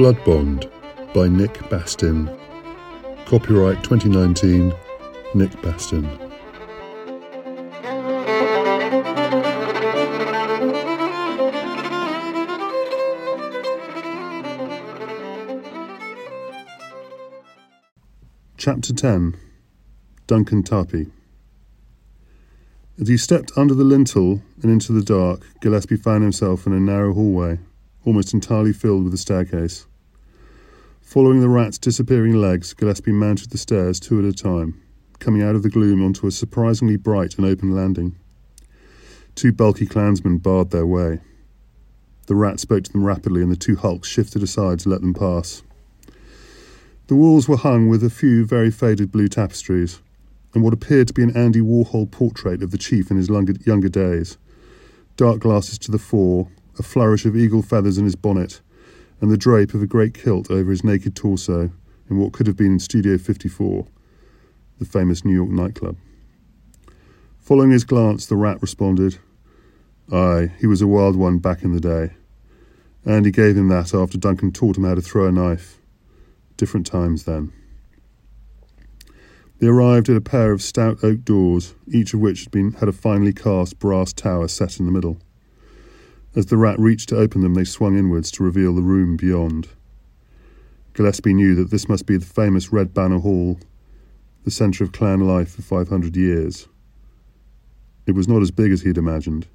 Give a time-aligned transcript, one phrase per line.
[0.00, 0.66] Blood Bond
[1.12, 2.34] by Nick Bastin.
[3.26, 4.72] Copyright 2019,
[5.34, 6.08] Nick Bastin.
[18.56, 19.36] Chapter 10
[20.26, 21.10] Duncan Tarpey.
[22.98, 26.80] As he stepped under the lintel and into the dark, Gillespie found himself in a
[26.80, 27.58] narrow hallway,
[28.06, 29.86] almost entirely filled with a staircase.
[31.10, 34.80] Following the rat's disappearing legs, Gillespie mounted the stairs two at a time,
[35.18, 38.14] coming out of the gloom onto a surprisingly bright and open landing.
[39.34, 41.18] Two bulky clansmen barred their way.
[42.28, 45.12] The rat spoke to them rapidly, and the two hulks shifted aside to let them
[45.12, 45.64] pass.
[47.08, 49.98] The walls were hung with a few very faded blue tapestries,
[50.54, 53.88] and what appeared to be an Andy Warhol portrait of the chief in his younger
[53.88, 54.38] days.
[55.16, 56.46] Dark glasses to the fore,
[56.78, 58.60] a flourish of eagle feathers in his bonnet,
[59.20, 61.70] and the drape of a great kilt over his naked torso
[62.08, 63.86] in what could have been Studio 54,
[64.78, 65.96] the famous New York nightclub.
[67.38, 69.18] Following his glance, the rat responded,
[70.12, 72.14] Aye, he was a wild one back in the day.
[73.04, 75.78] And he gave him that after Duncan taught him how to throw a knife.
[76.56, 77.52] Different times then.
[79.58, 82.88] They arrived at a pair of stout oak doors, each of which had, been, had
[82.88, 85.18] a finely cast brass tower set in the middle.
[86.34, 89.68] As the rat reached to open them, they swung inwards to reveal the room beyond.
[90.94, 93.58] Gillespie knew that this must be the famous Red Banner Hall,
[94.44, 96.68] the centre of clan life for 500 years.
[98.06, 99.46] It was not as big as he'd imagined,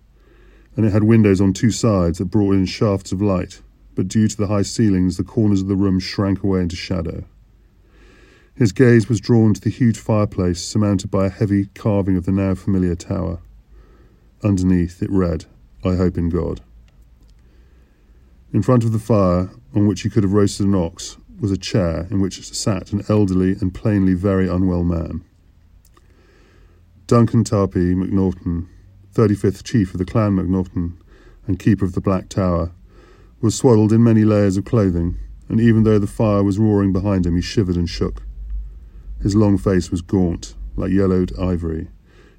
[0.75, 3.61] and it had windows on two sides that brought in shafts of light
[3.95, 7.23] but due to the high ceilings, the corners of the room shrank away into shadow.
[8.53, 12.31] His gaze was drawn to the huge fireplace surmounted by a heavy carving of the
[12.31, 13.39] now familiar tower.
[14.43, 15.45] Underneath it read,
[15.85, 16.61] I hope in God.
[18.53, 21.57] In front of the fire, on which he could have roasted an ox, was a
[21.57, 25.23] chair in which sat an elderly and plainly very unwell man.
[27.07, 28.67] Duncan Tarpey McNaughton,
[29.13, 30.97] 35th Chief of the Clan McNaughton
[31.45, 32.71] and Keeper of the Black Tower,
[33.41, 35.17] was swaddled in many layers of clothing,
[35.49, 38.23] and even though the fire was roaring behind him, he shivered and shook.
[39.21, 41.89] His long face was gaunt, like yellowed ivory,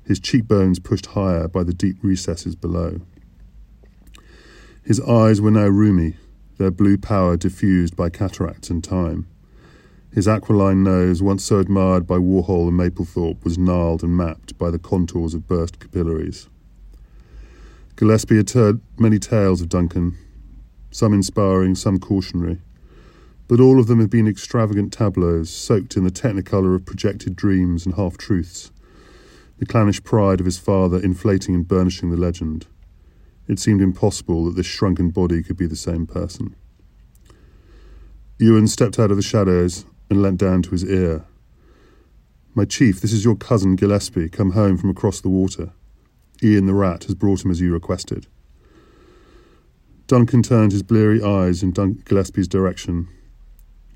[0.07, 3.01] his cheekbones pushed higher by the deep recesses below.
[4.87, 6.15] His eyes were now rheumy,
[6.59, 9.27] their blue power diffused by cataracts and time.
[10.13, 14.71] His aquiline nose, once so admired by Warhol and Mapplethorpe, was gnarled and mapped by
[14.71, 16.49] the contours of burst capillaries.
[17.97, 20.17] Gillespie had heard many tales of Duncan,
[20.93, 22.61] some inspiring, some cautionary.
[23.49, 27.87] But all of them had been extravagant tableaus, soaked in the technicolor of projected dreams
[27.87, 28.71] and half truths,
[29.59, 32.69] the clannish pride of his father inflating and burnishing the legend.
[33.49, 36.57] It seemed impossible that this shrunken body could be the same person.
[38.39, 41.25] Ewan stepped out of the shadows and leant down to his ear.
[42.55, 45.73] My chief, this is your cousin Gillespie, come home from across the water.
[46.43, 48.27] Ian the rat has brought him as you requested.
[50.07, 53.09] Duncan turned his bleary eyes in Dun- Gillespie's direction.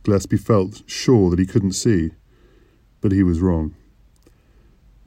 [0.02, 2.10] Gillespie felt sure that he couldn't see,
[3.00, 3.74] but he was wrong.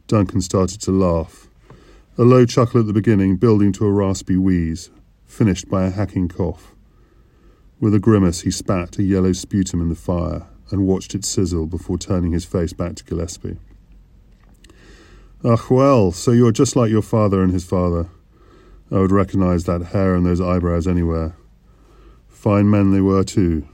[0.07, 1.47] Duncan started to laugh,
[2.17, 4.91] a low chuckle at the beginning, building to a raspy wheeze,
[5.25, 6.75] finished by a hacking cough.
[7.79, 11.65] With a grimace, he spat a yellow sputum in the fire and watched it sizzle
[11.65, 13.57] before turning his face back to Gillespie.
[15.43, 18.07] Ach, well, so you're just like your father and his father.
[18.91, 21.35] I would recognize that hair and those eyebrows anywhere.
[22.29, 23.67] Fine men they were, too.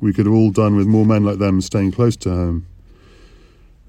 [0.00, 2.66] We could have all done with more men like them staying close to home.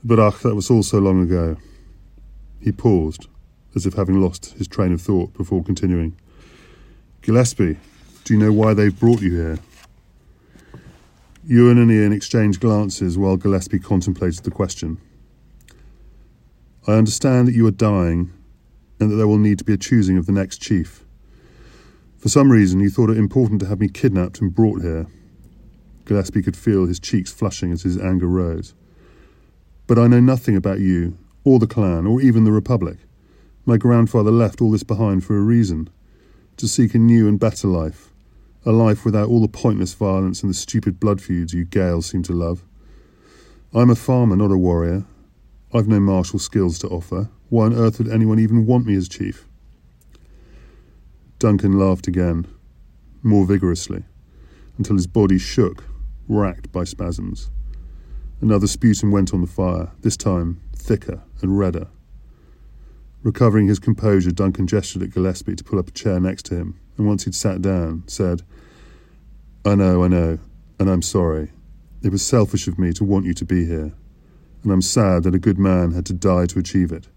[0.04, 1.58] But ach, that was all so long ago.
[2.60, 3.28] He paused,
[3.76, 6.16] as if having lost his train of thought before continuing.
[7.22, 7.78] Gillespie,
[8.24, 9.60] do you know why they've brought you here?
[11.46, 14.98] Ewan and Ian exchanged glances while Gillespie contemplated the question.
[16.88, 18.32] I understand that you are dying
[19.00, 21.04] and that there will need to be a choosing of the next chief.
[22.18, 25.08] For some reason, you thought it important to have me kidnapped and brought here.
[26.06, 28.76] Gillespie could feel his cheeks flushing as his anger rose.
[29.88, 33.00] But I know nothing about you, or the clan, or even the Republic.
[33.64, 35.90] My grandfather left all this behind for a reason
[36.58, 38.12] to seek a new and better life,
[38.66, 42.24] a life without all the pointless violence and the stupid blood feuds you Gaels seem
[42.24, 42.64] to love.
[43.74, 45.06] I'm a farmer, not a warrior.
[45.74, 47.30] I've no martial skills to offer.
[47.50, 49.46] Why on earth would anyone even want me as chief?
[51.38, 52.48] Duncan laughed again,
[53.22, 54.04] more vigorously,
[54.78, 55.84] until his body shook,
[56.28, 57.52] racked by spasms.
[58.42, 61.88] Another sputum went on the fire, this time thicker and redder.
[63.24, 66.80] Recovering his composure, Duncan gestured at Gillespie to pull up a chair next to him,
[66.98, 68.42] and once he'd sat down, said,
[69.64, 70.40] I know, I know.
[70.80, 71.52] and I'm sorry.
[72.02, 73.94] It was selfish of me to want you to be here,
[74.64, 77.08] and I'm sad that a good man had to die to achieve it.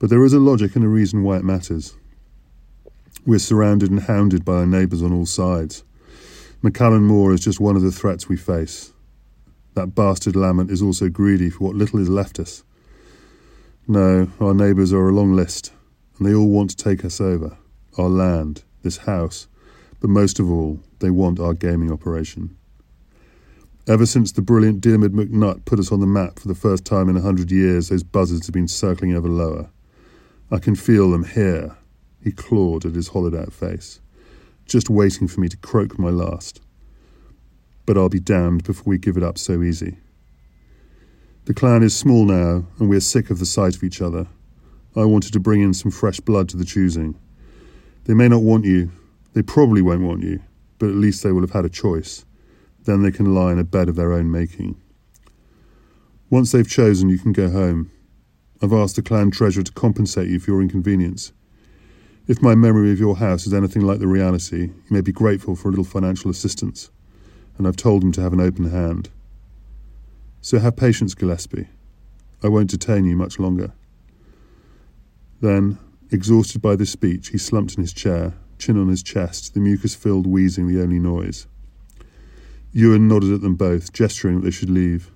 [0.00, 1.94] But there is a logic and a reason why it matters.
[3.24, 5.84] We're surrounded and hounded by our neighbours on all sides.
[6.62, 8.92] MacCallum More is just one of the threats we face.
[9.74, 12.64] That bastard Lamont is also greedy for what little is left us.
[13.90, 15.72] No, our neighbours are a long list,
[16.18, 17.56] and they all want to take us over
[17.96, 19.48] our land, this house,
[19.98, 22.54] but most of all, they want our gaming operation.
[23.86, 27.08] Ever since the brilliant Diarmid McNutt put us on the map for the first time
[27.08, 29.70] in a hundred years, those buzzards have been circling ever lower.
[30.50, 31.74] I can feel them here.
[32.22, 34.00] He clawed at his hollowed out face,
[34.66, 36.60] just waiting for me to croak my last.
[37.86, 39.96] But I'll be damned before we give it up so easy.
[41.48, 44.26] The clan is small now, and we are sick of the sight of each other.
[44.94, 47.18] I wanted to bring in some fresh blood to the choosing.
[48.04, 48.90] They may not want you,
[49.32, 50.42] they probably won't want you,
[50.78, 52.26] but at least they will have had a choice.
[52.84, 54.78] Then they can lie in a bed of their own making.
[56.28, 57.90] Once they've chosen, you can go home.
[58.60, 61.32] I've asked the clan treasurer to compensate you for your inconvenience.
[62.26, 65.56] If my memory of your house is anything like the reality, you may be grateful
[65.56, 66.90] for a little financial assistance,
[67.56, 69.08] and I've told him to have an open hand.
[70.40, 71.68] So have patience, Gillespie.
[72.42, 73.72] I won't detain you much longer.
[75.40, 75.78] Then,
[76.10, 79.94] exhausted by this speech, he slumped in his chair, chin on his chest, the mucus
[79.94, 81.46] filled wheezing the only noise.
[82.72, 85.10] Ewan nodded at them both, gesturing that they should leave.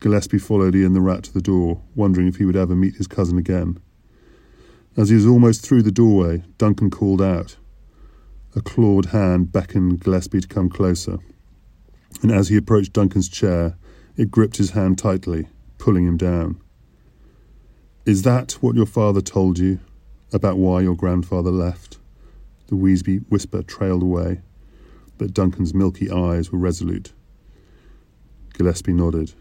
[0.00, 3.06] Gillespie followed Ian the rat to the door, wondering if he would ever meet his
[3.06, 3.78] cousin again.
[4.96, 7.56] As he was almost through the doorway, Duncan called out.
[8.54, 11.18] A clawed hand beckoned Gillespie to come closer,
[12.22, 13.76] and as he approached Duncan's chair,
[14.16, 15.48] it gripped his hand tightly,
[15.78, 16.60] pulling him down.
[18.04, 19.80] Is that what your father told you
[20.32, 21.98] about why your grandfather left?
[22.68, 24.40] The Wheesby whisper trailed away,
[25.18, 27.12] but Duncan's milky eyes were resolute.
[28.54, 29.34] Gillespie nodded.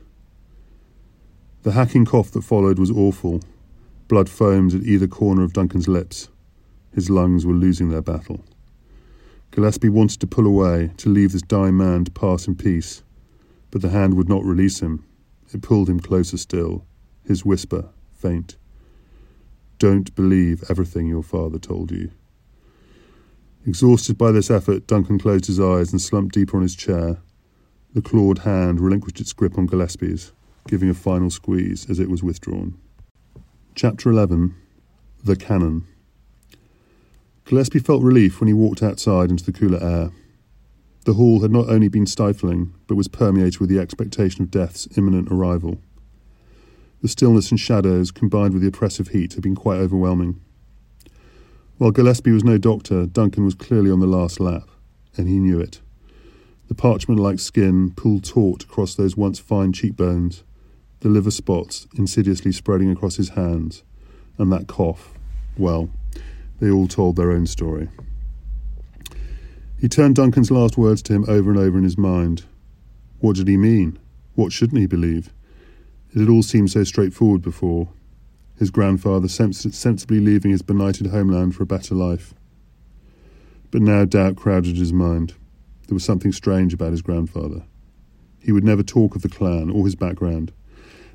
[1.64, 3.42] The hacking cough that followed was awful.
[4.08, 6.30] Blood foamed at either corner of Duncan's lips.
[6.94, 8.44] His lungs were losing their battle.
[9.52, 13.04] Gillespie wanted to pull away, to leave this dying man to pass in peace,
[13.72, 15.06] but the hand would not release him.
[15.54, 16.86] It pulled him closer still,
[17.24, 18.58] his whisper faint.
[19.78, 22.12] Don't believe everything your father told you.
[23.66, 27.18] Exhausted by this effort, Duncan closed his eyes and slumped deeper on his chair.
[27.94, 30.32] The clawed hand relinquished its grip on Gillespie's,
[30.68, 32.78] giving a final squeeze as it was withdrawn.
[33.74, 34.56] Chapter 11
[35.24, 35.88] The Canon
[37.46, 40.12] Gillespie felt relief when he walked outside into the cooler air.
[41.06, 44.88] The hall had not only been stifling, but was permeated with the expectation of death's
[44.98, 45.80] imminent arrival.
[47.02, 50.42] The stillness and shadows, combined with the oppressive heat, had been quite overwhelming.
[51.78, 54.68] While Gillespie was no doctor, Duncan was clearly on the last lap,
[55.16, 55.80] and he knew it.
[56.70, 60.44] The parchment like skin pulled taut across those once fine cheekbones,
[61.02, 63.84] the liver spots insidiously spreading across his hands,
[64.40, 65.14] and that cough
[65.58, 65.90] well,
[66.60, 67.90] they all told their own story.
[69.80, 72.44] He turned Duncan's last words to him over and over in his mind.
[73.20, 74.00] What did he mean?
[74.34, 75.32] What shouldn't he believe?
[76.14, 77.90] It had all seemed so straightforward before,
[78.58, 82.34] his grandfather sensibly leaving his benighted homeland for a better life.
[83.70, 85.34] But now doubt crowded his mind.
[85.88, 87.64] There was something strange about his grandfather.
[88.40, 90.54] He would never talk of the clan or his background,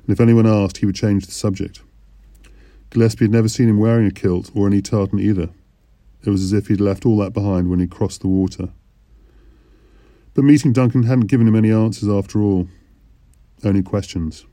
[0.03, 1.81] and if anyone asked, he would change the subject.
[2.91, 5.49] Gillespie had never seen him wearing a kilt or any tartan either.
[6.23, 8.69] It was as if he'd left all that behind when he crossed the water.
[10.33, 12.67] But meeting Duncan hadn't given him any answers after all,
[13.63, 14.45] only questions.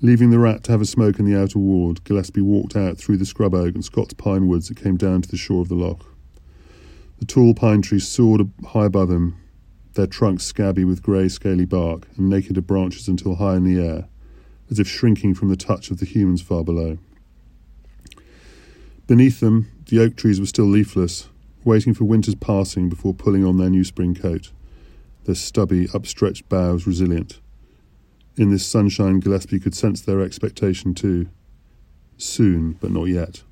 [0.00, 3.18] Leaving the rat to have a smoke in the outer ward, Gillespie walked out through
[3.18, 5.76] the scrub oak and Scots pine woods that came down to the shore of the
[5.76, 6.04] loch.
[7.20, 9.36] The tall pine trees soared high above him,
[9.94, 13.80] their trunks scabby with grey, scaly bark and naked of branches until high in the
[13.80, 14.08] air,
[14.70, 16.98] as if shrinking from the touch of the humans far below.
[19.12, 21.28] Beneath them, the oak trees were still leafless,
[21.64, 24.52] waiting for winter's passing before pulling on their new spring coat,
[25.24, 27.38] their stubby, upstretched boughs resilient.
[28.38, 31.28] In this sunshine, Gillespie could sense their expectation too.
[32.16, 33.42] Soon, but not yet.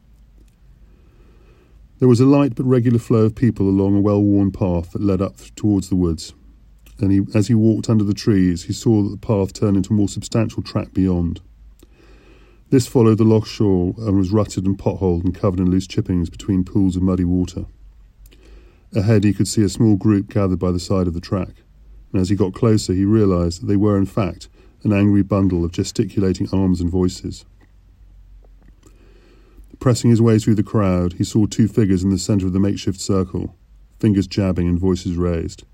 [1.98, 5.02] There was a light but regular flow of people along a well worn path that
[5.02, 6.32] led up towards the woods,
[7.00, 9.92] and he, as he walked under the trees, he saw that the path turned into
[9.92, 11.42] a more substantial track beyond.
[12.70, 16.30] This followed the loch shore and was rutted and potholed and covered in loose chippings
[16.30, 17.66] between pools of muddy water.
[18.94, 21.62] Ahead, he could see a small group gathered by the side of the track,
[22.12, 24.48] and as he got closer, he realized that they were, in fact,
[24.84, 27.44] an angry bundle of gesticulating arms and voices.
[29.80, 32.60] Pressing his way through the crowd, he saw two figures in the centre of the
[32.60, 33.56] makeshift circle,
[33.98, 35.64] fingers jabbing and voices raised.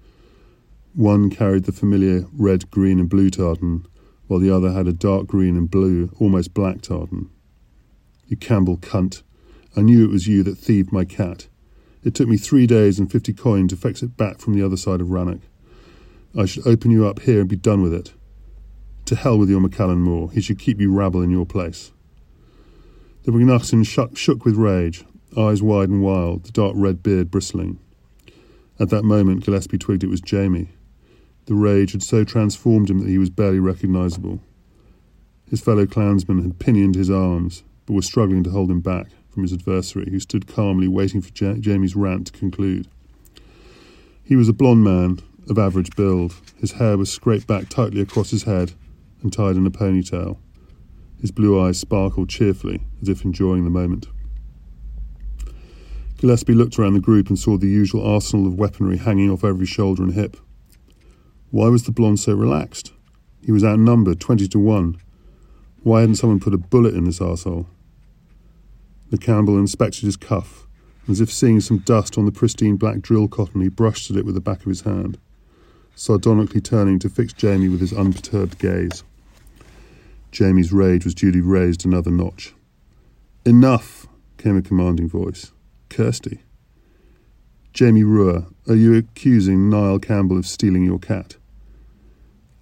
[0.95, 3.87] One carried the familiar red, green, and blue tartan,
[4.27, 7.31] while the other had a dark green and blue, almost black tartan.
[8.27, 9.23] You Campbell cunt.
[9.77, 11.49] I knew it was you that thieved my cat.
[12.03, 14.77] It took me three days and fifty coin to fetch it back from the other
[14.77, 15.43] side of Rannoch.
[16.39, 18.13] I should open you up here and be done with it.
[19.07, 20.31] To hell with your MacCallum More.
[20.33, 21.93] He should keep you rabble in your place.
[23.25, 25.05] The shook, shook with rage,
[25.37, 27.81] eyes wide and wild, the dark red beard bristling.
[28.79, 30.69] At that moment, Gillespie twigged it was Jamie.
[31.47, 34.41] The rage had so transformed him that he was barely recognisable.
[35.49, 39.45] His fellow clansmen had pinioned his arms, but were struggling to hold him back from
[39.45, 42.89] his adversary, who stood calmly waiting for ja- Jamie's rant to conclude.
[44.25, 46.35] He was a blond man of average build.
[46.59, 48.73] His hair was scraped back tightly across his head
[49.23, 50.39] and tied in a ponytail.
[51.21, 54.09] His blue eyes sparkled cheerfully, as if enjoying the moment.
[56.19, 59.67] Gillespie looked around the group and saw the usual arsenal of weaponry hanging off every
[59.67, 60.37] shoulder and hip.
[61.51, 62.93] Why was the blonde so relaxed?
[63.45, 64.99] He was outnumbered, twenty to one.
[65.83, 67.67] Why hadn't someone put a bullet in this arsehole?
[69.11, 70.67] The Campbell inspected his cuff,
[71.09, 74.25] as if seeing some dust on the pristine black drill cotton, he brushed at it
[74.25, 75.19] with the back of his hand,
[75.95, 79.05] sardonically turning to fix Jamie with his unperturbed gaze.
[80.33, 82.53] Jamie's rage was duly raised another notch.
[83.45, 85.53] Enough, came a commanding voice.
[85.89, 86.41] Kirsty.
[87.77, 91.37] Jamie Ruhr, are you accusing Niall Campbell of stealing your cat?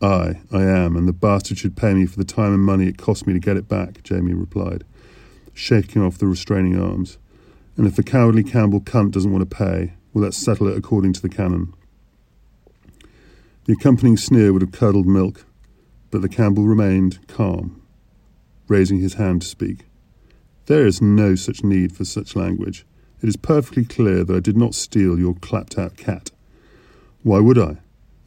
[0.02, 2.98] Aye, I am, and the bastard should pay me for the time and money it
[2.98, 4.82] cost me to get it back, Jamie replied,
[5.52, 7.18] shaking off the restraining arms.
[7.76, 11.12] And if the cowardly Campbell cunt doesn't want to pay, well, let's settle it according
[11.12, 11.72] to the canon.
[13.66, 15.46] The accompanying sneer would have curdled milk,
[16.10, 17.80] but the Campbell remained calm,
[18.66, 19.86] raising his hand to speak.
[20.66, 22.84] There is no such need for such language.
[23.22, 26.30] It is perfectly clear that I did not steal your clapped out cat.
[27.22, 27.78] Why would I?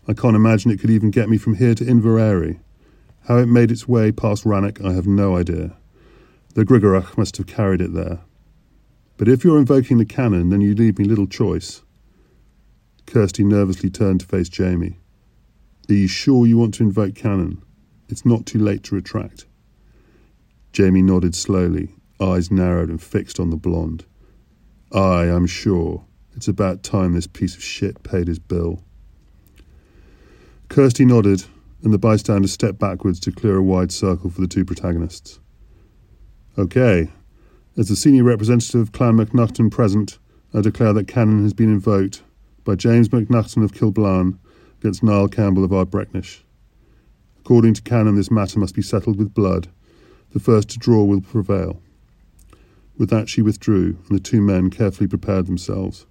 [0.08, 2.60] I can't imagine it could even get me from here to Inveraray.
[3.28, 5.76] How it made its way past Rannoch, I have no idea.
[6.56, 8.22] The Grigorach must have carried it there.
[9.18, 11.82] But if you're invoking the canon, then you leave me little choice.
[13.06, 14.98] Kirsty nervously turned to face Jamie.
[15.90, 17.62] Are you sure you want to invoke canon?
[18.10, 19.46] It's not too late to retract.
[20.72, 24.06] Jamie nodded slowly, eyes narrowed and fixed on the blonde.
[24.94, 26.06] Aye, I'm sure.
[26.36, 28.82] It's about time this piece of shit paid his bill.
[30.70, 31.44] Kirsty nodded,
[31.84, 35.40] and the bystanders stepped backwards to clear a wide circle for the two protagonists.
[36.58, 37.10] Okay.
[37.78, 40.20] As the senior representative of Clan MacNaughton present,
[40.54, 42.24] I declare that canon has been invoked
[42.64, 44.38] by James MacNaughton of Kilblan
[44.80, 46.42] against Niall Campbell of Ardbrecknish.
[47.40, 49.68] According to canon, this matter must be settled with blood.
[50.32, 51.82] The first to draw will prevail.
[52.98, 56.06] With that, she withdrew, and the two men carefully prepared themselves.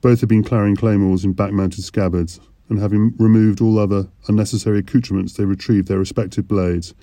[0.00, 2.40] Both had been carrying claymores in back mounted scabbards,
[2.70, 6.94] and having removed all other unnecessary accoutrements, they retrieved their respective blades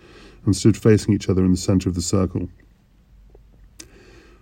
[0.46, 2.50] and stood facing each other in the centre of the circle.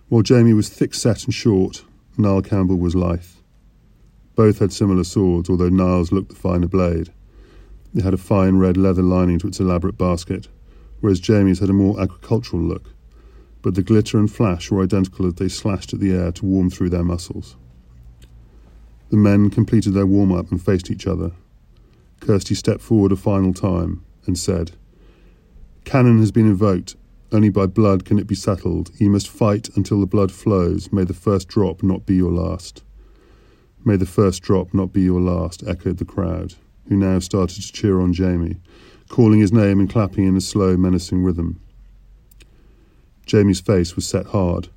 [0.08, 1.84] While Jamie was thick set and short,
[2.16, 3.24] Niall Campbell was lithe.
[4.36, 7.12] Both had similar swords, although Niall's looked the finer blade.
[7.94, 10.48] It had a fine red leather lining to its elaborate basket,
[11.00, 12.95] whereas Jamie's had a more agricultural look
[13.66, 16.70] but the glitter and flash were identical as they slashed at the air to warm
[16.70, 17.56] through their muscles.
[19.10, 21.32] The men completed their warm up and faced each other.
[22.20, 24.70] Kirsty stepped forward a final time and said,
[25.84, 26.94] Canon has been invoked.
[27.32, 28.92] Only by blood can it be settled.
[29.00, 30.92] You must fight until the blood flows.
[30.92, 32.84] May the first drop not be your last.
[33.84, 36.54] May the first drop not be your last, echoed the crowd,
[36.88, 38.60] who now started to cheer on Jamie,
[39.08, 41.60] calling his name and clapping in a slow, menacing rhythm.
[43.26, 44.68] Jamie's face was set hard.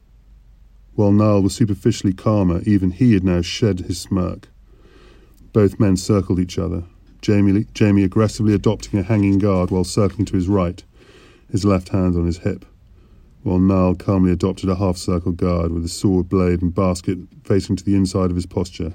[0.96, 4.50] While Niall was superficially calmer, even he had now shed his smirk.
[5.54, 6.84] Both men circled each other,
[7.22, 10.84] Jamie, Jamie aggressively adopting a hanging guard while circling to his right,
[11.52, 12.66] his left hand on his hip,
[13.44, 17.76] while Niall calmly adopted a half circle guard with his sword blade and basket facing
[17.76, 18.94] to the inside of his posture,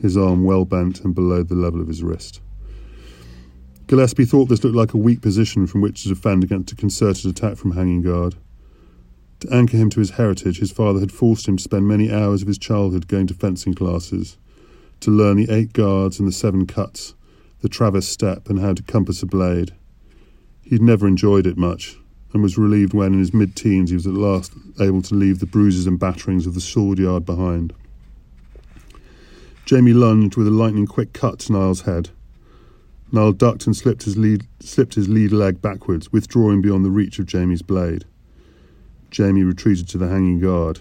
[0.00, 2.40] his arm well bent and below the level of his wrist.
[3.86, 7.26] Gillespie thought this looked like a weak position from which to defend against a concerted
[7.26, 8.34] attack from hanging guard.
[9.40, 12.42] To anchor him to his heritage, his father had forced him to spend many hours
[12.42, 14.38] of his childhood going to fencing classes,
[15.00, 17.14] to learn the eight guards and the seven cuts,
[17.60, 19.72] the traverse step, and how to compass a blade.
[20.62, 21.96] He'd never enjoyed it much,
[22.32, 25.40] and was relieved when, in his mid teens, he was at last able to leave
[25.40, 27.74] the bruises and batterings of the sword yard behind.
[29.66, 32.08] Jamie lunged with a lightning quick cut to Niall's head.
[33.12, 37.18] Niall ducked and slipped his lead, slipped his lead leg backwards, withdrawing beyond the reach
[37.18, 38.04] of Jamie's blade.
[39.10, 40.80] Jamie retreated to the hanging guard,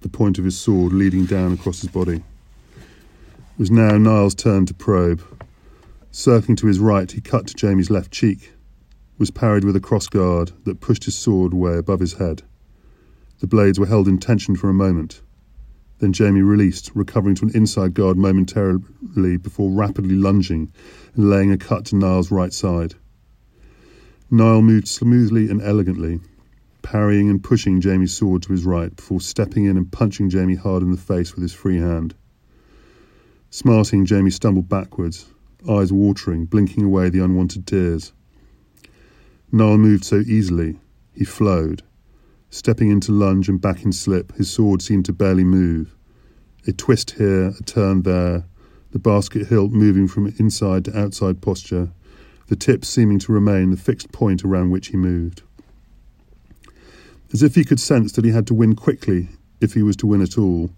[0.00, 2.22] the point of his sword leading down across his body.
[2.76, 5.22] It was now Niall's turn to probe.
[6.10, 8.52] Circling to his right, he cut to Jamie's left cheek,
[9.18, 12.42] was parried with a cross guard that pushed his sword way above his head.
[13.40, 15.20] The blades were held in tension for a moment.
[15.98, 20.72] Then Jamie released, recovering to an inside guard momentarily before rapidly lunging
[21.14, 22.94] and laying a cut to Niall's right side.
[24.30, 26.20] Niall moved smoothly and elegantly,
[26.84, 30.82] parrying and pushing Jamie's sword to his right before stepping in and punching Jamie hard
[30.82, 32.14] in the face with his free hand.
[33.50, 35.26] Smarting, Jamie stumbled backwards,
[35.68, 38.12] eyes watering, blinking away the unwanted tears.
[39.50, 40.78] Niall moved so easily,
[41.12, 41.82] he flowed.
[42.50, 45.96] Stepping into lunge and back in slip, his sword seemed to barely move.
[46.66, 48.44] A twist here, a turn there,
[48.90, 51.90] the basket hilt moving from inside to outside posture,
[52.48, 55.42] the tip seeming to remain the fixed point around which he moved.
[57.34, 59.28] As if he could sense that he had to win quickly
[59.60, 60.70] if he was to win at all,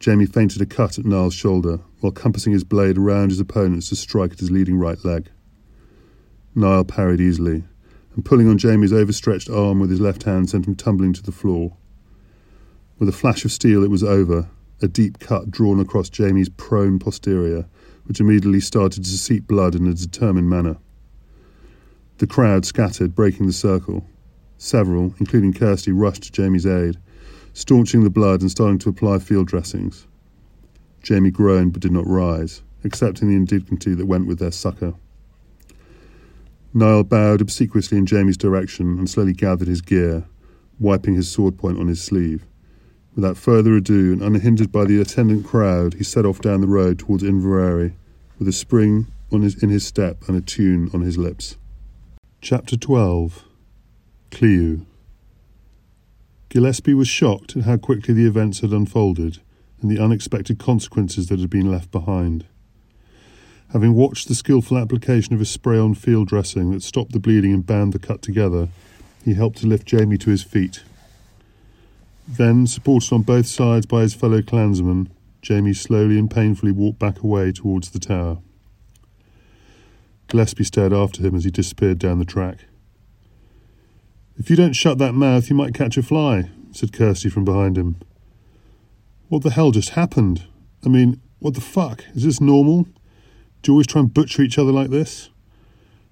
[0.00, 3.96] Jamie feinted a cut at Niall's shoulder while compassing his blade around his opponent's to
[3.96, 5.28] strike at his leading right leg.
[6.54, 7.64] Niall parried easily,
[8.14, 11.30] and pulling on Jamie's overstretched arm with his left hand sent him tumbling to the
[11.30, 11.76] floor.
[12.98, 14.48] With a flash of steel, it was over,
[14.80, 17.66] a deep cut drawn across Jamie's prone posterior,
[18.04, 20.78] which immediately started to seep blood in a determined manner.
[22.18, 24.06] The crowd scattered, breaking the circle.
[24.64, 26.96] Several, including Kirsty, rushed to Jamie's aid,
[27.52, 30.06] staunching the blood and starting to apply field dressings.
[31.02, 34.94] Jamie groaned but did not rise, accepting the indignity that went with their succour.
[36.72, 40.24] Niall bowed obsequiously in Jamie's direction and slowly gathered his gear,
[40.80, 42.46] wiping his sword point on his sleeve.
[43.14, 46.98] Without further ado, and unhindered by the attendant crowd, he set off down the road
[46.98, 47.92] towards Inveraray,
[48.38, 51.58] with a spring his, in his step and a tune on his lips.
[52.40, 53.43] Chapter 12
[54.34, 54.84] Clew
[56.48, 59.38] Gillespie was shocked at how quickly the events had unfolded
[59.80, 62.44] and the unexpected consequences that had been left behind.
[63.72, 67.52] Having watched the skilful application of a spray on field dressing that stopped the bleeding
[67.52, 68.68] and bound the cut together,
[69.24, 70.82] he helped to lift Jamie to his feet.
[72.26, 75.10] Then, supported on both sides by his fellow clansmen,
[75.42, 78.38] Jamie slowly and painfully walked back away towards the tower.
[80.26, 82.64] Gillespie stared after him as he disappeared down the track.
[84.36, 87.78] If you don't shut that mouth, you might catch a fly, said Kirsty from behind
[87.78, 87.96] him.
[89.28, 90.44] What the hell just happened?
[90.84, 92.04] I mean, what the fuck?
[92.14, 92.84] Is this normal?
[93.62, 95.30] Do you always try and butcher each other like this?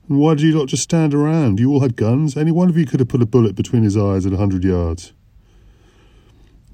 [0.09, 1.59] And why did you not just stand around?
[1.59, 2.37] You all had guns.
[2.37, 4.63] Any one of you could have put a bullet between his eyes at a hundred
[4.63, 5.13] yards.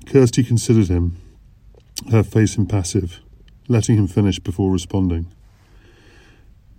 [0.07, 1.17] Kirsty considered him,
[2.11, 3.21] her face impassive,
[3.69, 5.33] letting him finish before responding.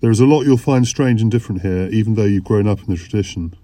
[0.01, 2.79] There is a lot you'll find strange and different here, even though you've grown up
[2.79, 3.55] in the tradition.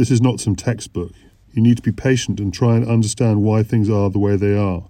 [0.00, 1.12] This is not some textbook.
[1.52, 4.56] You need to be patient and try and understand why things are the way they
[4.56, 4.88] are.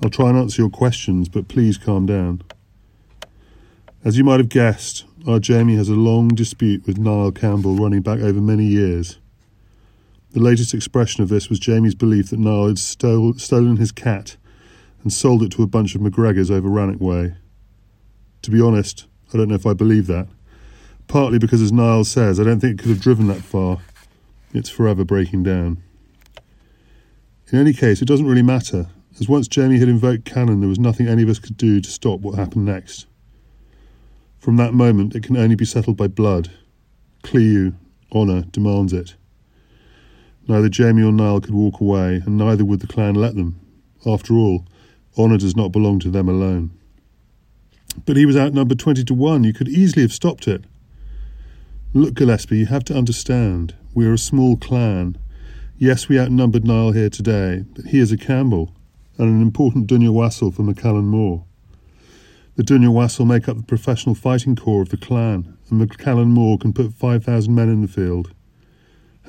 [0.00, 2.42] I'll try and answer your questions, but please calm down.
[4.04, 8.00] As you might have guessed, our Jamie has a long dispute with Niall Campbell running
[8.00, 9.18] back over many years.
[10.30, 14.36] The latest expression of this was Jamie's belief that Niall had stole, stolen his cat
[15.02, 17.34] and sold it to a bunch of McGregors over Rannoch Way.
[18.42, 20.28] To be honest, I don't know if I believe that.
[21.08, 23.80] Partly because, as Niall says, I don't think it could have driven that far.
[24.56, 25.82] It's forever breaking down.
[27.52, 28.86] In any case, it doesn't really matter,
[29.20, 31.90] as once Jamie had invoked Canon, there was nothing any of us could do to
[31.90, 33.04] stop what happened next.
[34.38, 36.50] From that moment, it can only be settled by blood.
[37.22, 37.74] Clew,
[38.10, 39.14] honour, demands it.
[40.48, 43.60] Neither Jamie or Niall could walk away, and neither would the clan let them.
[44.06, 44.64] After all,
[45.18, 46.70] honour does not belong to them alone.
[48.06, 49.44] But he was outnumbered twenty to one.
[49.44, 50.64] You could easily have stopped it.
[51.92, 53.74] Look, Gillespie, you have to understand.
[53.96, 55.16] We are a small clan.
[55.78, 58.74] Yes, we outnumbered Niall here today, but he is a Campbell,
[59.16, 61.46] and an important Dunya Wassel for MacCallum More.
[62.56, 66.58] The Dunya Wassel make up the professional fighting corps of the clan, and MacCallum More
[66.58, 68.34] can put 5,000 men in the field.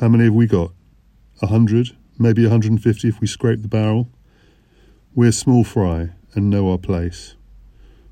[0.01, 0.73] How many have we got?
[1.41, 4.09] A hundred, maybe a hundred and fifty if we scrape the barrel.
[5.15, 7.37] We're small fry and know our place.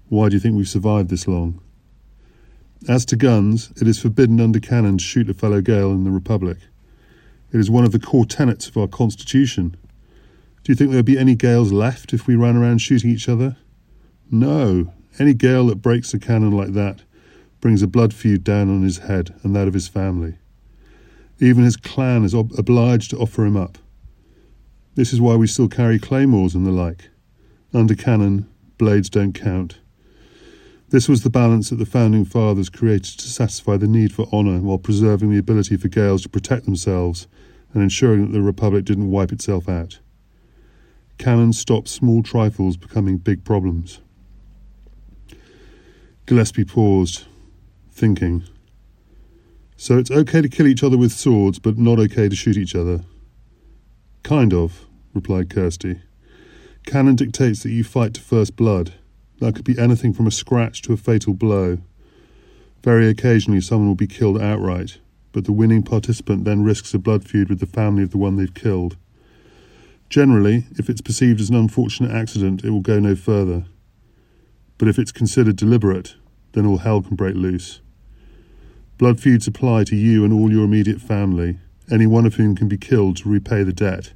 [0.07, 1.61] Why do you think we've survived this long?
[2.87, 6.11] As to guns, it is forbidden under canon to shoot a fellow Gael in the
[6.11, 6.57] Republic.
[7.51, 9.75] It is one of the core tenets of our constitution.
[10.63, 13.29] Do you think there would be any Gaels left if we ran around shooting each
[13.29, 13.57] other?
[14.29, 17.01] No, any Gael that breaks a canon like that
[17.65, 20.35] brings a blood feud down on his head and that of his family.
[21.39, 23.79] Even his clan is ob- obliged to offer him up.
[24.93, 27.09] This is why we still carry claymores and the like.
[27.73, 29.79] Under canon, blades don't count.
[30.89, 34.59] This was the balance that the founding fathers created to satisfy the need for honour
[34.59, 37.27] while preserving the ability for Gaels to protect themselves
[37.73, 39.99] and ensuring that the Republic didn't wipe itself out.
[41.17, 43.99] Canon stopped small trifles becoming big problems.
[46.27, 47.25] Gillespie paused,
[47.91, 48.43] thinking.
[49.77, 52.75] So it's okay to kill each other with swords, but not okay to shoot each
[52.75, 53.03] other?
[54.23, 56.01] Kind of, replied Kirsty.
[56.85, 58.93] Canon dictates that you fight to first blood.
[59.39, 61.79] That could be anything from a scratch to a fatal blow.
[62.83, 64.99] Very occasionally, someone will be killed outright,
[65.31, 68.35] but the winning participant then risks a blood feud with the family of the one
[68.35, 68.95] they've killed.
[70.09, 73.65] Generally, if it's perceived as an unfortunate accident, it will go no further.
[74.77, 76.15] But if it's considered deliberate,
[76.53, 77.81] then all hell can break loose.
[78.97, 81.59] Blood feuds apply to you and all your immediate family,
[81.91, 84.13] any one of whom can be killed to repay the debt.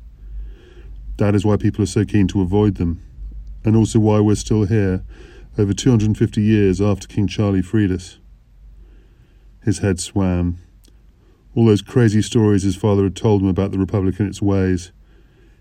[1.17, 3.01] That is why people are so keen to avoid them,
[3.63, 5.03] and also why we're still here,
[5.57, 8.19] over 250 years after King Charlie freed us.
[9.63, 10.57] His head swam.
[11.55, 14.91] All those crazy stories his father had told him about the Republic and its ways.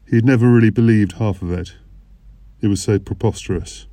[0.06, 1.74] He had never really believed half of it.
[2.60, 3.86] It was so preposterous.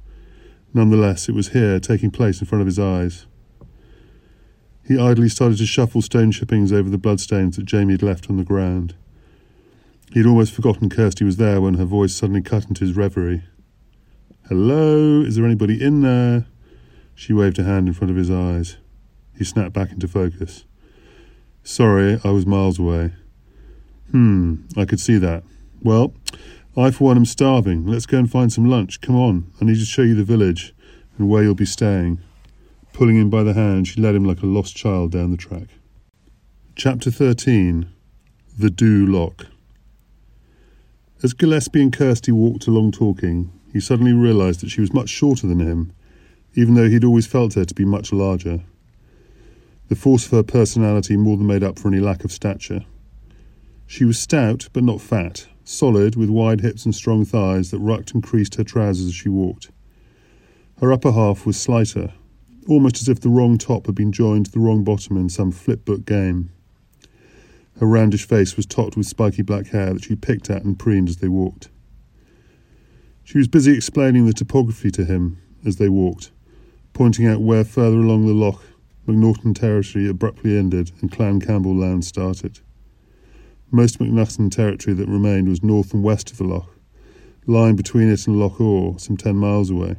[0.74, 3.26] Nonetheless, it was here, taking place in front of his eyes.
[4.88, 8.38] He idly started to shuffle stone chippings over the bloodstains that Jamie had left on
[8.38, 8.94] the ground.
[10.12, 13.44] He had almost forgotten Kirsty was there when her voice suddenly cut into his reverie.
[14.48, 16.46] Hello, is there anybody in there?
[17.16, 18.78] She waved a hand in front of his eyes.
[19.36, 20.66] He snapped back into focus.
[21.64, 23.14] Sorry, I was miles away.
[24.12, 25.44] Hmm, I could see that.
[25.82, 26.14] Well,
[26.78, 27.88] I for one am starving.
[27.88, 29.02] Let's go and find some lunch.
[29.02, 30.76] Come on, I need to show you the village
[31.18, 32.20] and where you'll be staying.
[32.94, 35.70] Pulling him by the hand, she led him like a lost child down the track.
[36.76, 37.88] Chapter 13
[38.60, 39.48] The Dew Loch.
[41.24, 45.46] As Gillespie and Kirsty walked along talking, he suddenly realized that she was much shorter
[45.46, 45.92] than him,
[46.54, 48.62] even though he'd always felt her to be much larger.
[49.90, 52.86] The force of her personality more than made up for any lack of stature.
[53.86, 58.14] She was stout, but not fat, solid, with wide hips and strong thighs that rucked
[58.14, 59.72] and creased her trousers as she walked.
[60.80, 62.14] Her upper half was slighter,
[62.70, 65.52] almost as if the wrong top had been joined to the wrong bottom in some
[65.52, 66.50] flipbook game.
[67.82, 71.10] Her roundish face was topped with spiky black hair that she picked at and preened
[71.10, 71.68] as they walked.
[73.26, 76.30] She was busy explaining the topography to him as they walked,
[76.94, 78.62] pointing out where further along the loch
[79.08, 82.60] McNaughton territory abruptly ended and Clan Campbell land started.
[83.72, 86.70] Most McNaughton territory that remained was north and west of the loch,
[87.48, 89.96] lying between it and Loch Awe, some ten miles away.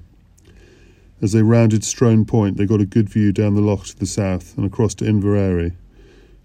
[1.21, 4.07] As they rounded Strone Point, they got a good view down the loch to the
[4.07, 5.75] south and across to Inveraray,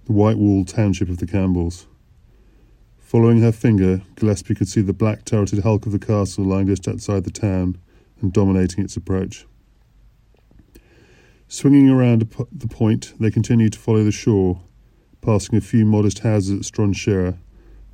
[0.06, 1.86] the white walled township of the Campbells.
[3.12, 6.88] Following her finger, Gillespie could see the black turreted hulk of the castle lying just
[6.88, 7.78] outside the town
[8.21, 9.45] and dominating its approach.
[11.50, 14.62] Swinging around the point, they continued to follow the shore,
[15.19, 17.38] passing a few modest houses at Stronshire,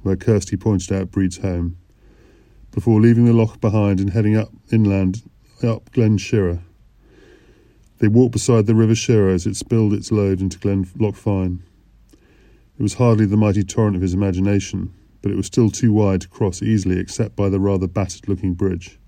[0.03, 1.77] where Kirsty pointed out Breed's home,
[2.69, 5.23] before leaving the loch behind and heading up inland
[5.63, 6.61] up Glen Shirra.
[7.97, 11.63] They walked beside the River Shirra as it spilled its load into Glen Loch Fyne.
[12.77, 16.21] It was hardly the mighty torrent of his imagination, but it was still too wide
[16.21, 18.99] to cross easily except by the rather battered looking bridge.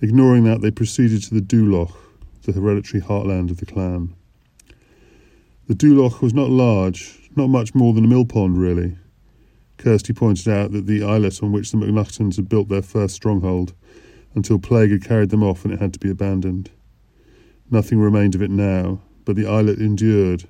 [0.00, 1.94] Ignoring that, they proceeded to the Dewloch,
[2.42, 4.14] the hereditary heartland of the clan.
[5.68, 8.96] The Dewloch was not large, not much more than a mill pond, really.
[9.78, 13.74] Kirsty pointed out that the islet on which the McNaughtons had built their first stronghold
[14.34, 16.70] until plague had carried them off and it had to be abandoned.
[17.70, 20.44] Nothing remained of it now, but the islet endured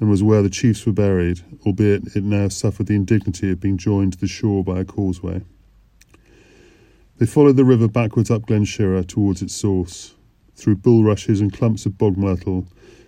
[0.00, 3.76] and was where the chiefs were buried, albeit it now suffered the indignity of being
[3.76, 5.42] joined to the shore by a causeway.
[7.18, 10.14] They followed the river backwards up Glen Shirra towards its source,
[10.54, 12.66] through bulrushes and clumps of bog myrtle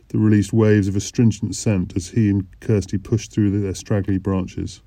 [0.09, 4.83] that released waves of astringent scent as he and Kirsty pushed through their straggly branches.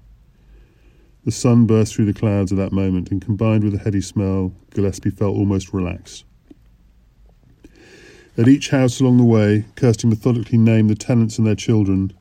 [1.23, 4.53] The sun burst through the clouds at that moment, and combined with the heady smell,
[4.69, 6.23] Gillespie felt almost relaxed.
[8.37, 12.11] At each house along the way, Kirsty methodically named the tenants and their children,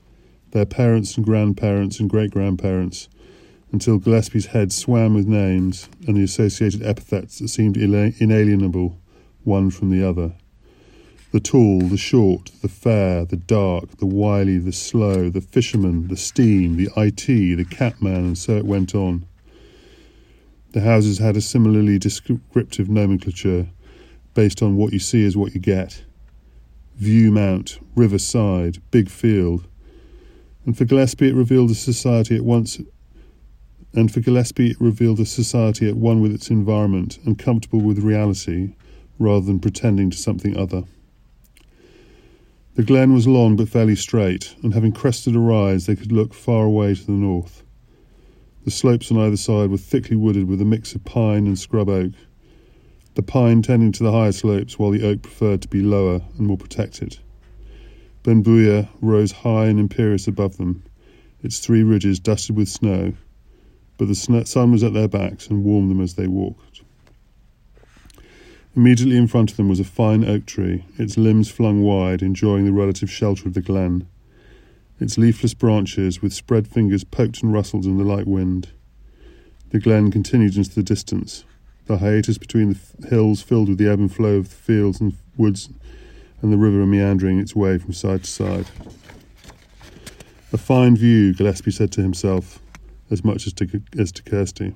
[0.53, 3.09] their parents and grandparents and great grandparents,
[3.72, 8.96] until Gillespie's head swam with names and the associated epithets that seemed inalienable
[9.42, 10.35] one from the other.
[11.33, 16.16] The tall, the short, the fair, the dark, the wily, the slow, the fisherman, the
[16.16, 19.27] steam, the IT, the catman, and so it went on.
[20.70, 23.66] The houses had a similarly descriptive nomenclature
[24.35, 26.05] based on what you see is what you get.
[26.97, 29.66] View Mount, Riverside, Big Field.
[30.66, 32.79] And for Gillespie it revealed a society at once
[33.94, 37.99] and for Gillespie it revealed a society at one with its environment and comfortable with
[37.99, 38.75] reality
[39.18, 40.83] rather than pretending to something other.
[42.75, 46.35] The glen was long but fairly straight, and having crested a rise, they could look
[46.35, 47.62] far away to the north.
[48.64, 51.88] The slopes on either side were thickly wooded with a mix of pine and scrub
[51.88, 52.12] oak.
[53.14, 56.46] The pine tending to the higher slopes while the oak preferred to be lower and
[56.46, 57.18] more protected.
[58.22, 60.83] Benbuya rose high and imperious above them,
[61.42, 63.12] its three ridges dusted with snow,
[63.98, 66.83] but the sun was at their backs and warmed them as they walked.
[68.77, 72.64] Immediately in front of them was a fine oak tree, its limbs flung wide, enjoying
[72.64, 74.09] the relative shelter of the glen.
[74.98, 78.70] Its leafless branches, with spread fingers, poked and rustled in the light wind.
[79.70, 81.44] The glen continued into the distance,
[81.87, 85.16] the hiatus between the hills filled with the ebb and flow of the fields and
[85.37, 85.68] woods,
[86.40, 88.66] and the river meandering its way from side to side.
[90.53, 92.61] A fine view, Gillespie said to himself,
[93.11, 94.75] as much as to, as to Kirsty.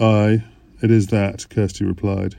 [0.00, 0.44] Aye,
[0.82, 2.36] it is that, Kirsty replied,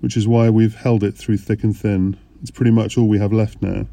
[0.00, 2.16] which is why we've held it through thick and thin.
[2.40, 3.86] It's pretty much all we have left now.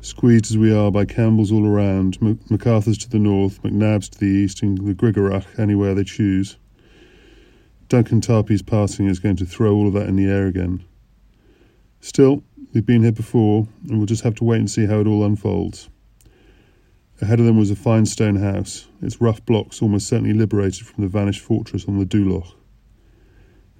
[0.00, 2.18] Squeezed as we are by Campbells all around,
[2.50, 6.56] MacArthur's to the north, McNab's to the east, and the Griggorach anywhere they choose.
[7.88, 10.84] Duncan Tarpey's passing is going to throw all of that in the air again.
[12.00, 12.42] Still,
[12.74, 15.24] we've been here before, and we'll just have to wait and see how it all
[15.24, 15.88] unfolds.
[17.20, 21.04] Ahead of them was a fine stone house, its rough blocks almost certainly liberated from
[21.04, 22.54] the vanished fortress on the Dúlach.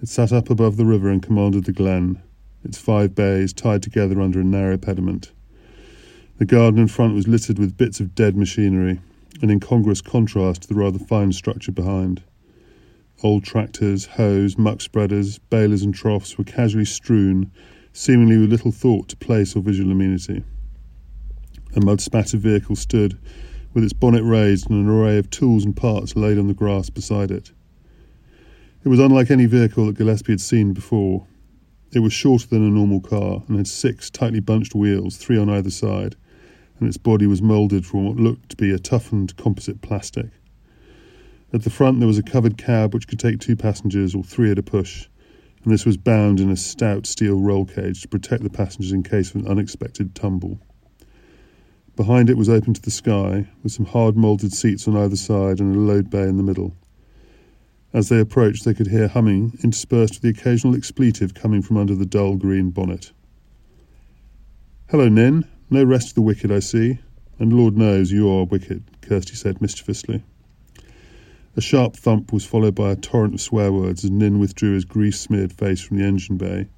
[0.01, 2.23] It sat up above the river and commanded the glen,
[2.65, 5.33] its five bays tied together under a narrow pediment.
[6.39, 9.01] The garden in front was littered with bits of dead machinery,
[9.43, 12.23] an incongruous contrast to the rather fine structure behind.
[13.23, 17.51] Old tractors, hoes, muck spreaders, balers, and troughs were casually strewn,
[17.93, 20.45] seemingly with little thought to place or visual amenity.
[21.75, 23.19] A mud spattered vehicle stood,
[23.73, 26.91] with its bonnet raised and an array of tools and parts laid on the grass
[26.91, 27.53] beside it.
[28.85, 31.27] It was unlike any vehicle that Gillespie had seen before.
[31.93, 35.49] It was shorter than a normal car and had six tightly bunched wheels, three on
[35.49, 36.17] either side,
[36.79, 40.27] and its body was moulded from what looked to be a toughened composite plastic.
[41.53, 44.51] At the front there was a covered cab which could take two passengers or three
[44.51, 45.09] at a push,
[45.63, 49.03] and this was bound in a stout steel roll cage to protect the passengers in
[49.03, 50.59] case of an unexpected tumble.
[51.95, 55.61] Behind it was open to the sky, with some hard moulded seats on either side
[55.61, 56.75] and a load bay in the middle.
[57.93, 61.95] As they approached, they could hear humming, interspersed with the occasional expletive coming from under
[61.95, 63.13] the dull green bonnet.
[64.91, 65.47] Hello, Nin.
[65.71, 66.99] No rest of the wicked, I see.
[67.39, 70.23] And Lord knows you are wicked, Kirsty said mischievously.
[71.59, 74.85] A sharp thump was followed by a torrent of swear words as Nin withdrew his
[74.85, 76.69] grease smeared face from the engine bay,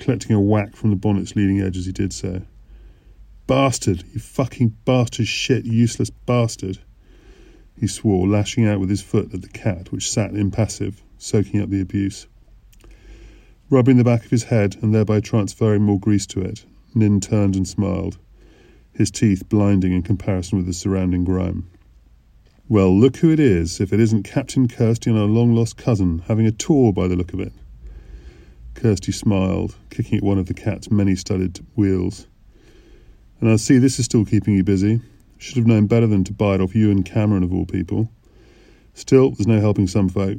[0.00, 2.42] collecting a whack from the bonnet's leading edge as he did so.
[3.46, 4.02] Bastard!
[4.12, 6.78] You fucking bastard shit, useless bastard!
[7.78, 11.70] he swore, lashing out with his foot at the cat, which sat impassive, soaking up
[11.70, 12.26] the abuse.
[13.70, 17.54] Rubbing the back of his head and thereby transferring more grease to it, Nin turned
[17.54, 18.18] and smiled,
[18.92, 21.68] his teeth blinding in comparison with the surrounding grime.
[22.66, 26.20] Well, look who it is, if it isn't Captain Kirsty and our long lost cousin,
[26.20, 27.52] having a tour by the look of it.
[28.72, 32.26] Kirsty smiled, kicking at one of the cat's many studded wheels.
[33.38, 35.02] And I see this is still keeping you busy.
[35.36, 38.10] Should have known better than to bite off you and Cameron of all people.
[38.94, 40.38] Still, there's no helping some folk.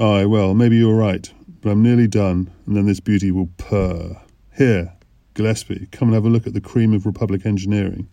[0.00, 4.20] Aye, well, maybe you're right, but I'm nearly done, and then this beauty will purr.
[4.56, 4.92] Here,
[5.34, 8.08] Gillespie, come and have a look at the cream of Republic engineering.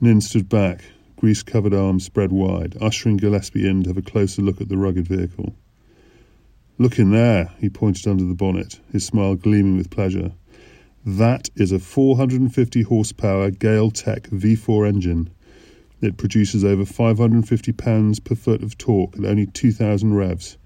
[0.00, 0.82] Nin stood back,
[1.18, 4.76] grease covered arms spread wide, ushering Gillespie in to have a closer look at the
[4.76, 5.54] rugged vehicle.
[6.78, 10.30] Look in there, he pointed under the bonnet, his smile gleaming with pleasure.
[11.04, 15.30] That is a 450 horsepower Gale Tech V4 engine.
[16.00, 20.56] It produces over 550 pounds per foot of torque at only 2,000 revs.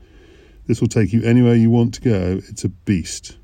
[0.66, 2.40] This will take you anywhere you want to go.
[2.48, 3.38] It's a beast.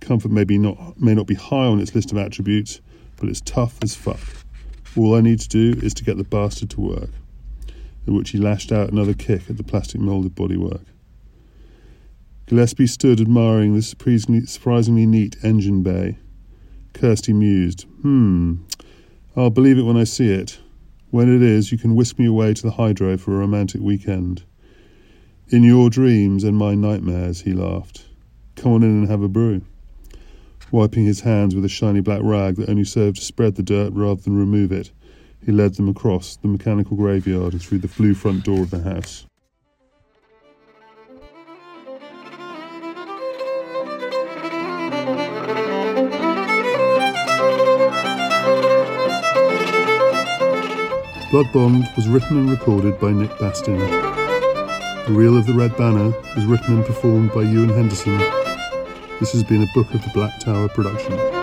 [0.00, 2.80] Comfort may, be not, may not be high on its list of attributes,
[3.16, 4.45] but it's tough as fuck.
[4.96, 7.10] All I need to do is to get the bastard to work.
[8.06, 10.84] At which he lashed out another kick at the plastic moulded bodywork.
[12.46, 16.16] Gillespie stood admiring the surprisingly, surprisingly neat engine bay.
[16.92, 18.54] Kirsty mused, Hmm,
[19.36, 20.58] I'll believe it when I see it.
[21.10, 24.44] When it is, you can whisk me away to the hydro for a romantic weekend.
[25.48, 28.06] In your dreams and my nightmares, he laughed.
[28.54, 29.62] Come on in and have a brew.
[30.72, 33.92] Wiping his hands with a shiny black rag that only served to spread the dirt
[33.92, 34.90] rather than remove it,
[35.44, 38.82] he led them across the mechanical graveyard and through the blue front door of the
[38.82, 39.26] house.
[51.30, 53.78] Blood Bond was written and recorded by Nick Bastin.
[55.06, 58.45] The Reel of the Red Banner was written and performed by Ewan Henderson.
[59.18, 61.35] This has been a Book of the Black Tower production.